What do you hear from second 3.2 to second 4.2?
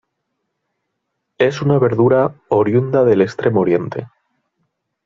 Extremo Oriente.